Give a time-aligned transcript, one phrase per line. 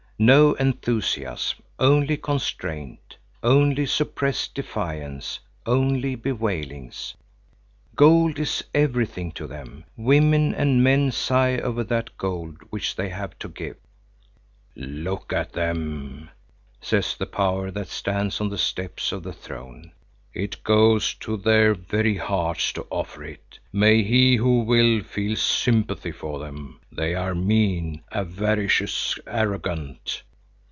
[0.23, 7.15] No enthusiasm, only constraint, only suppressed defiance, only bewailings.
[7.95, 13.39] Gold is everything to them, women and men sigh over that gold which they have
[13.39, 13.77] to give.
[14.75, 16.29] "Look at them!"
[16.79, 19.91] says the power that stands on the steps of the throne.
[20.33, 23.59] "It goes to their very hearts to offer it.
[23.73, 26.79] May he who will feel sympathy for them!
[26.89, 30.23] They are mean, avaricious, arrogant.